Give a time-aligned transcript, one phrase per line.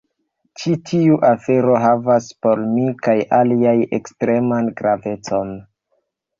[0.61, 5.57] Ĉi tiu afero havas por mi kaj aliaj ekstreman gravecon.